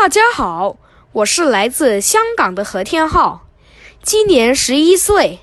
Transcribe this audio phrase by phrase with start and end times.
[0.00, 0.76] 大家好，
[1.10, 3.48] 我是来自香港的何天浩，
[4.00, 5.40] 今年十一岁，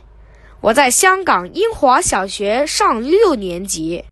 [0.61, 4.05] 我在香港英华小学上六年级。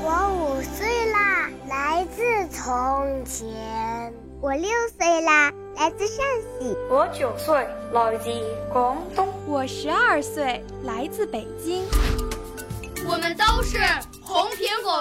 [0.00, 2.22] 我五岁啦，来自
[2.56, 3.48] 从前；
[4.40, 6.24] 我六岁啦，来自陕
[6.60, 8.30] 西；我九岁，来自
[8.72, 11.84] 广东；我十二岁，来自北京。
[13.06, 13.76] 我们都是
[14.22, 14.93] 红苹果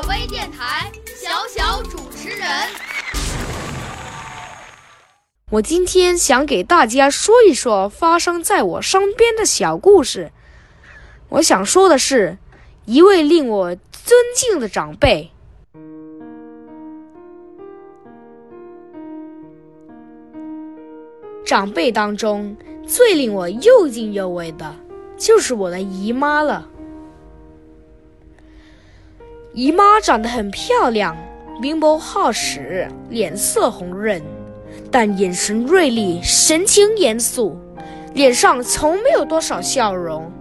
[5.53, 10.31] 我今天想给大家说一说发生在我身边的小故事。
[11.29, 12.39] 我想说的是，
[12.85, 15.29] 一位令我尊敬的长辈。
[21.45, 24.75] 长辈当中最令我又敬又畏的，
[25.17, 26.67] 就是我的姨妈了。
[29.53, 31.15] 姨妈长得很漂亮，
[31.61, 34.19] 明眸皓齿，脸色红润。
[34.91, 37.57] 但眼神锐利，神情严肃，
[38.13, 40.31] 脸上从没有多少笑容。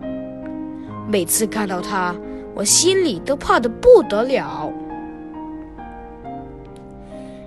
[1.08, 2.14] 每次看到他，
[2.54, 4.72] 我心里都怕得不得了。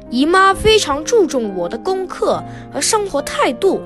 [0.09, 3.81] 姨妈非常注重我的功课和生活态度。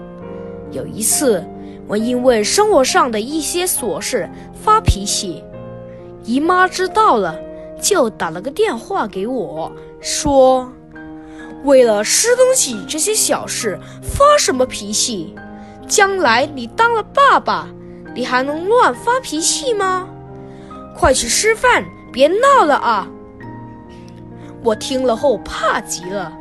[0.72, 1.44] 有一次，
[1.88, 5.44] 我因为生活上的一些琐事发脾气，
[6.24, 7.40] 姨妈知道了，
[7.82, 10.72] 就打了个电话给我，说。
[11.64, 15.36] 为了吃东西这些小事发什么脾气？
[15.88, 17.68] 将来你当了爸爸，
[18.16, 20.08] 你还能乱发脾气吗？
[20.96, 21.84] 快去吃饭，
[22.14, 23.08] 别闹了啊！
[24.64, 26.32] 我听了后怕极了，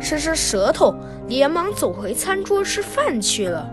[0.00, 0.94] 伸伸舌头，
[1.26, 3.68] 连忙走回餐桌吃饭去了。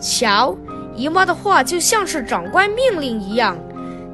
[0.00, 0.56] 瞧，
[0.94, 3.56] 姨妈的话就像是长官命令一样，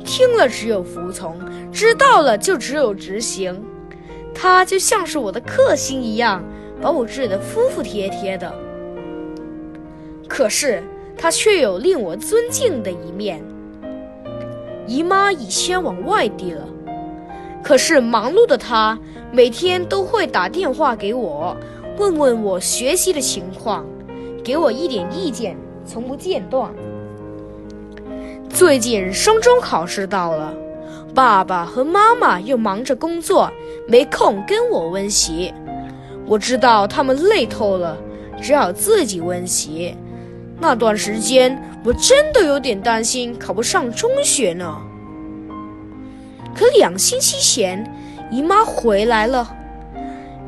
[0.05, 1.37] 听了只有服从，
[1.73, 3.61] 知道了就只有执行。
[4.41, 6.45] 他就像是我的克星一样，
[6.81, 8.55] 把我治得服服帖帖的。
[10.29, 10.81] 可是
[11.17, 13.43] 他却有令我尊敬的一面。
[14.87, 16.65] 姨妈已先往外地了，
[17.65, 18.97] 可是忙碌的她
[19.33, 21.57] 每天都会打电话给我，
[21.99, 23.85] 问问我学习的情况，
[24.45, 26.73] 给我一点意见，从不间断。
[28.49, 30.55] 最近升中考试到了。
[31.15, 33.51] 爸爸和妈妈又忙着工作，
[33.89, 35.53] 没空跟我温习。
[36.27, 37.97] 我知道他们累透了，
[38.41, 39.97] 只好自己温习。
[40.61, 44.77] 那段时间，我真的有点担心考不上中学呢。
[46.55, 47.91] 可两星期前，
[48.31, 49.55] 姨妈回来了。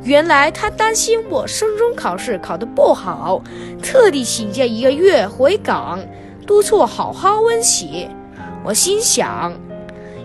[0.03, 3.43] 原来她担心我升中考试考得不好，
[3.83, 6.01] 特地请假一个月回港，
[6.47, 8.09] 督促我好好温习。
[8.65, 9.53] 我心想。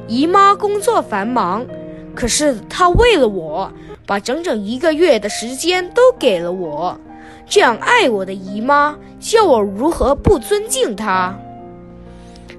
[0.08, 1.66] 姨妈工作繁忙，
[2.14, 3.72] 可是她为了我，
[4.06, 7.00] 把整整一个月的时间都给了我。
[7.48, 11.36] 这样爱我的姨妈，叫我如何不尊敬她？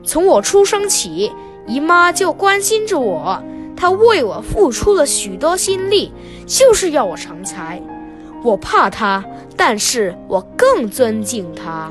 [0.04, 1.32] 从我出生起，
[1.66, 3.40] 姨妈就关心着我，
[3.76, 6.12] 她为我付出了许多心力，
[6.46, 7.80] 就是要我成才。
[8.42, 9.24] 我怕她，
[9.56, 11.90] 但是我更尊敬她。